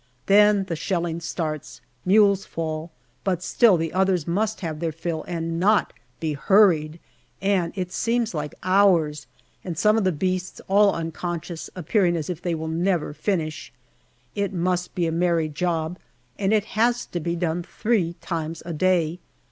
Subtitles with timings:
[0.25, 2.89] Then the shelling starts mules fall,
[3.23, 6.99] but still the others must have their fill and not be hurried,
[7.39, 9.27] and it seems like hours,
[9.63, 13.71] and some of the beasts all unconscious appearing as if they will never finish.
[14.33, 15.99] It must be a merry job
[16.39, 19.19] and it has to be done three times a day.